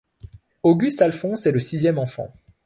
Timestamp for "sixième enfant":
1.59-2.33